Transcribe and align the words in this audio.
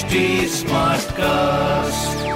HD 0.00 0.20
cast 1.12 2.28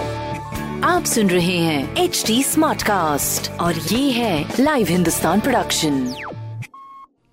आप 0.84 1.04
सुन 1.04 1.30
रहे 1.30 1.56
हैं 1.58 2.04
एच 2.04 2.22
डी 2.26 2.42
स्मार्ट 2.42 2.82
कास्ट 2.82 3.50
और 3.60 3.74
ये 3.74 4.10
है 4.10 4.56
live 4.60 4.86
Hindustan 4.86 5.40
production 5.40 5.96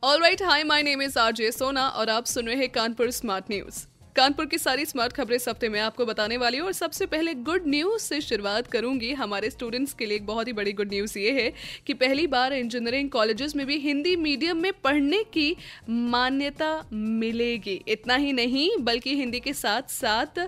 all 0.04 0.21
right 0.21 0.44
hi 0.44 0.63
my 0.63 0.83
name 0.83 1.02
is 1.02 1.20
R 1.20 1.31
J 1.31 1.52
Sona 1.52 1.88
और 1.88 2.09
आप 2.09 2.25
सुन 2.25 2.47
रहे 2.47 2.55
हैं 2.55 2.70
कानपुर 2.70 3.12
स्मार्ट 3.12 3.52
न्यूज़ 3.52 3.86
कानपुर 4.16 4.46
की 4.46 4.57
सारी 4.57 4.86
स्मार्ट 4.86 5.14
खबरें 5.14 5.36
इस 5.36 5.48
हफ़्ते 5.50 5.68
में 5.70 5.80
आपको 5.80 6.05
बताने 6.05 6.38
वाली 6.38 6.57
हूँ 6.57 6.66
और 6.68 6.73
सबसे 6.73 7.05
पहले 7.05 7.34
गुड 7.34 7.68
न्यूज़ 7.68 8.02
से 8.02 8.20
शुरुआत 8.21 8.68
करूँगी। 8.68 9.12
हमारे 9.14 9.50
स्टूडेंट्स 9.50 9.94
के 9.94 10.05
लिए 10.05 10.18
एक 10.18 10.26
बहुत 10.26 10.48
ही 10.48 10.54
बड़ी 10.54 10.73
गुड 10.73 10.89
न्यूज़ 10.89 11.18
ये 11.20 11.32
है 11.32 11.54
कि 11.88 11.94
पहली 11.94 12.26
बार 12.27 12.54
इंजीनियरिंग 12.54 13.09
कॉलेजेस 13.09 13.55
में 13.55 13.66
भी 13.68 13.77
हिंदी 13.80 14.16
मीडियम 14.16 14.58
में 14.58 14.71
पढ़ने 14.84 15.23
की 15.34 15.55
मान्यता 15.89 16.71
मिलेगी। 16.94 17.80
इतना 17.88 18.16
ही 18.16 18.34
नहीं, 18.34 18.70
बल्कि 18.80 19.16
हिंदी 19.16 19.40
के 19.40 19.54
साथ 19.54 19.90
साथ 19.91 20.40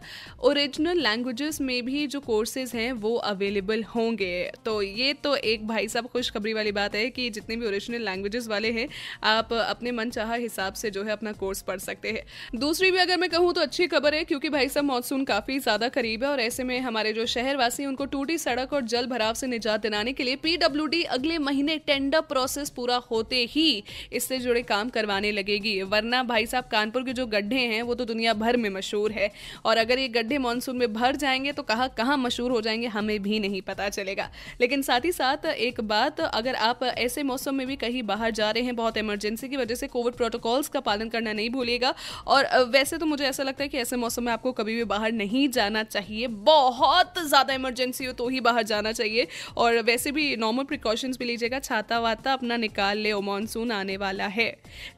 ओरिजिनल 0.41 0.99
लैंग्वेजेस 0.99 1.61
में 1.61 1.85
भी 1.85 2.05
जो 2.07 2.19
कोर्सेज 2.19 2.71
हैं, 2.75 2.91
वो 2.91 3.15
अवेलेबल 3.15 3.83
होंगे। 3.95 4.51
तो 4.65 4.81
ये 4.81 5.13
तो 5.13 5.35
एक 5.35 5.67
भाई 5.67 5.87
साहब 5.87 6.07
खुशखबरी 6.07 6.53
वाली 6.53 6.71
बात 6.71 6.95
है 6.95 7.09
कि 7.09 7.29
जितने 7.29 7.55
भी 7.55 7.67
ओरिजिनल 7.67 8.05
लैंग्वेजेस 8.05 8.47
वाले 8.47 8.71
हैं, 8.71 8.87
आप 9.23 9.53
अपने 9.53 9.91
मन 9.93 10.11
हिसाब 10.17 10.73
से 10.73 10.91
जो 10.91 11.03
है 11.03 11.11
अपना 11.11 11.31
कोर्स 11.33 11.61
पढ़ 11.61 11.79
सकते 11.79 12.11
हैं। 12.11 12.59
दूसरी 12.59 12.91
भी 12.91 12.97
अगर 12.97 13.17
मैं 13.17 13.29
कहूँ 13.29 13.51
तो 13.53 13.61
अच्छी 13.61 13.85
खबर 13.87 14.15
है, 14.15 14.23
क्योंकि 14.23 14.49
भाई 14.49 14.69
साहब 14.69 14.85
मानसून 14.85 15.23
काफ़ी 15.25 15.57
ज़्यादा 15.59 15.87
करीब 15.89 16.23
है 16.23 16.29
और 16.29 16.39
ऐसे 16.39 16.63
में 16.63 16.79
हमारे 16.81 17.11
जो 17.13 17.25
शहरवासी 17.27 17.85
उनको 17.85 18.05
टूटी 18.07 18.37
सड़क 18.37 18.73
और 18.73 18.81
जल 18.83 19.05
भराव 19.07 19.33
से 19.33 19.47
निजात 19.47 19.81
दिलाने 19.81 20.13
के 20.13 20.23
लिए 20.23 20.35
पीडब्ल्यूडी 20.35 21.01
अगले 21.13 21.37
महीने 21.39 21.77
टेंडर 21.77 22.21
प्रोसेस 22.23 22.69
पूरा 22.69 22.95
होते 23.11 23.43
ही 23.49 23.83
इससे 24.13 24.39
जुड़े 24.39 24.61
काम 24.63 24.89
करवाने 24.89 25.31
लगेगी। 25.31 25.81
वरना 25.83 26.21
भाई 26.23 26.45
साहब, 26.45 26.63
कानपुर 26.63 27.03
के 27.03 27.13
जो 27.13 27.25
गड्ढे 27.27 27.59
हैं, 27.65 27.81
वो 27.81 27.95
तो 27.95 28.05
दुनिया 28.05 28.33
भर 28.35 28.57
में 28.57 28.69
मशहूर 28.69 29.11
है। 29.11 29.31
और 29.65 29.77
अगर 29.77 29.99
ये 29.99 30.07
गड्ढे 30.09 30.37
मानसून 30.37 30.77
में 30.77 30.93
भर 30.93 31.15
जाएँगे 31.15 31.51
तो 31.51 31.63
कहाँ 31.63 31.89
कहाँ 31.97 32.17
मशहूर 32.17 32.51
हो 32.51 32.61
जाएँगे, 32.61 32.87
हमें 32.87 33.21
भी 33.23 33.39
नहीं 33.39 33.61
पता 33.61 33.89
चलेगा। 33.89 34.29
लेकिन 34.61 34.81
साथ 34.81 35.05
ही 35.05 35.11
साथ, 35.11 35.45
एक 35.45 35.81
बात, 35.83 36.19
अगर 36.21 36.55
आप 36.55 36.83
ऐसे 36.83 37.23
मौसम 37.23 37.55
में 37.55 37.65
भी 37.67 37.75
कहीं 37.77 38.03
बाहर 38.05 38.31
जा 38.31 38.51
रहे 38.51 38.63
हैं, 38.63 38.75
बहुत 38.75 38.97
इमरजेंसी 38.97 39.47
की 39.47 39.57
वजह 39.57 39.75
से 39.75 39.87
कोविड 39.87 40.13
प्रोटोकॉल्स 40.15 40.67
का 40.67 40.79
पालन 40.81 41.09
करना 41.09 41.33
नहीं 41.33 41.49
भूलिएगा। 41.49 41.93
और 42.27 42.47
वैसे 42.69 42.97
तो 42.97 43.05
मुझे 43.05 43.25
ऐसा 43.25 43.42
ऐसा 43.43 43.49
लगता 43.49 43.63
है 43.63 43.69
कि 43.69 43.77
ऐसे 43.77 43.95
मौसम 43.97 44.23
में 44.23 44.31
आपको 44.33 44.51
कभी 44.53 44.75
भी 44.75 44.83
बाहर 44.85 45.11
नहीं 45.11 45.47
जाना 45.49 45.83
चाहिए। 45.85 46.27
बहुत 46.47 47.17
ज़्यादा 47.19 47.53
इमरजेंसी 47.53 48.05
हो 48.05 48.11
तो 48.13 48.27
ही 48.29 48.39
बाहर 48.39 48.63
जाना 48.63 48.91
चाहिए। 48.91 49.27
और 49.57 49.79
वैसे 49.83 50.11
भी 50.11 50.35
नॉर्मल 50.37 50.63
प्रिकॉशंस 50.63 51.17
भी 51.19 51.25
लीजिएगा 51.25 51.59
छाता 51.59 51.99
वाता 51.99 52.33
अपना 52.33 52.57
निकाल 52.57 52.97
ले 52.97 53.13
मानसून 53.23 53.71
आने 53.71 53.97
वाला 53.97 54.27
है। 54.27 54.49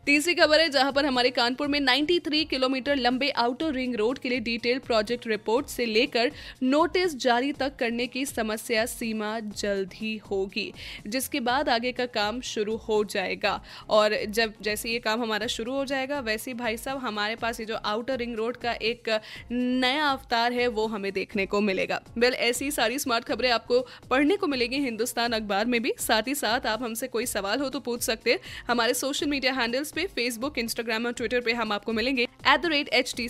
तीसरी 0.06 0.34
खबर 0.36 0.60
है, 0.60 0.70
जहाँ 0.70 0.92
पर 0.92 1.06
हमारे 1.06 1.30
कानपुर 1.32 1.68
में 1.68 1.80
93 1.80 2.44
किलोमीटर 2.46 2.96
लंबे 2.98 3.30
आउटर 3.38 3.74
रिंग 3.74 3.96
रोड 3.96 4.20
के 4.20 4.30
लिए 4.30 4.40
डिटेल 4.42 4.80
प्रोजेक्ट 4.80 5.28
रिपोर्ट 5.28 5.68
से 5.68 5.86
लेकर 5.86 6.32
नोटिस 6.64 7.16
जारी 7.18 7.52
तक 7.56 7.76
करने 7.76 8.08
की 8.08 8.26
समस्या 8.26 8.86
सीमा 8.88 9.40
जल्द 9.40 9.94
ही 9.96 10.16
होगी, 10.30 10.72
जिसके 11.08 11.40
बाद 11.42 11.70
आगे 11.70 11.92
का 11.94 12.06
काम 12.12 12.42
शुरू 12.44 12.76
हो 12.80 13.04
जाएगा। 13.06 13.60
और 13.90 14.18
जब 14.30 14.54
जैसे 14.62 14.90
ये 14.90 15.00
काम 15.00 15.22
हमारा 15.22 15.48
शुरू 15.48 15.74
हो 15.74 15.86
जाएगा, 15.86 16.20
वैसे 16.22 16.54
भाई 16.56 16.78
साहब, 16.78 16.98
हमारे 17.00 17.36
पास 17.38 17.60
ये 17.60 17.66
जो 17.66 17.76
आउटर 17.86 18.18
रिंग 18.18 18.35
रोड 18.36 18.58
का 18.58 18.72
एक 18.84 19.10
नया 19.52 20.08
अवतार 20.08 20.54
है 20.54 20.68
वो 20.70 20.86
हमें 20.88 21.12
देखने 21.14 21.46
को 21.46 21.62
मिलेगा। 21.62 22.00
वेल 22.18 22.34
ऐसी 22.34 22.70
सारी 22.72 23.00
स्मार्ट 23.00 23.26
खबरें 23.26 23.50
आपको 23.52 23.80
पढ़ने 24.10 24.36
को 24.38 24.48
मिलेगी 24.48 24.80
हिंदुस्तान 24.80 25.32
अखबार 25.32 25.66
में 25.66 25.82
भी। 25.82 25.94
साथ 26.00 26.28
ही 26.28 26.36
साथ 26.36 26.66
आप 26.68 26.84
हमसे 26.84 27.08
कोई 27.08 27.26
सवाल 27.26 27.60
हो 27.60 27.70
तो 27.70 27.80
पूछ 27.80 28.02
सकते 28.02 28.32
हैं। 28.32 28.40
हमारे 28.70 28.94
सोशल 28.94 29.28
मीडिया 29.28 29.54
हैंडल्स 29.54 29.92
पे 29.92 30.06
फेसबुक 30.16 30.58
इंस्टाग्राम 30.58 31.06
और 31.06 31.14
ट्विटर 31.14 31.42
पे 31.42 31.54
हम 31.54 31.72
आपको 31.72 31.94
मिलेंगे 31.94 32.24
at 32.24 32.62
the 32.62 32.66
rate 32.66 32.90
H 32.94 33.14
T 33.18 33.28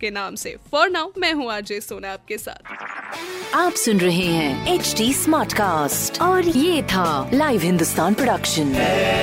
के 0.00 0.10
नाम 0.10 0.34
से। 0.34 0.56
फॉर 0.70 0.90
नाउ 0.90 1.10
मैं 1.18 1.32
हूँ 1.32 1.50
आरजे 1.52 1.80
सोना 1.80 2.12
आपके 2.12 2.38
साथ। 2.38 3.54
आप 3.54 3.72
सुन 3.74 4.00
रहे 4.00 4.26
हैं 4.26 4.74
एच 4.74 4.94
डी 4.98 5.12
और 6.22 6.48
ये 6.48 6.82
था 6.82 7.30
live 7.34 7.60
Hindustan 7.60 8.14
production 8.14 8.72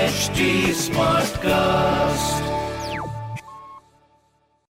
HD 0.08 0.48
Smartcast. 0.78 2.67